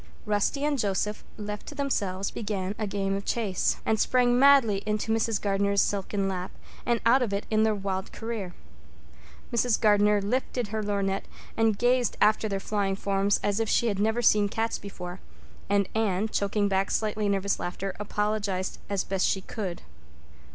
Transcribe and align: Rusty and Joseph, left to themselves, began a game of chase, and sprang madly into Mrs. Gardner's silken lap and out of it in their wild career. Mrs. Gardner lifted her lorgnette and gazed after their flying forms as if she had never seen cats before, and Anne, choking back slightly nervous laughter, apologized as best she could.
Rusty 0.25 0.63
and 0.65 0.79
Joseph, 0.79 1.23
left 1.37 1.67
to 1.67 1.75
themselves, 1.75 2.31
began 2.31 2.73
a 2.79 2.87
game 2.87 3.15
of 3.15 3.23
chase, 3.23 3.77
and 3.85 3.99
sprang 3.99 4.39
madly 4.39 4.81
into 4.87 5.11
Mrs. 5.13 5.39
Gardner's 5.39 5.79
silken 5.79 6.27
lap 6.27 6.49
and 6.87 6.99
out 7.05 7.21
of 7.21 7.33
it 7.33 7.45
in 7.51 7.61
their 7.61 7.75
wild 7.75 8.11
career. 8.11 8.55
Mrs. 9.53 9.79
Gardner 9.79 10.19
lifted 10.19 10.69
her 10.69 10.81
lorgnette 10.81 11.27
and 11.55 11.77
gazed 11.77 12.17
after 12.19 12.49
their 12.49 12.59
flying 12.59 12.95
forms 12.95 13.39
as 13.43 13.59
if 13.59 13.69
she 13.69 13.89
had 13.89 13.99
never 13.99 14.23
seen 14.23 14.49
cats 14.49 14.79
before, 14.79 15.19
and 15.69 15.87
Anne, 15.93 16.27
choking 16.29 16.67
back 16.67 16.89
slightly 16.89 17.29
nervous 17.29 17.59
laughter, 17.59 17.95
apologized 17.99 18.79
as 18.89 19.03
best 19.03 19.27
she 19.27 19.41
could. 19.41 19.83